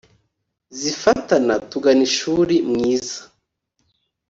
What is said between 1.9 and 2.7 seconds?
ishuri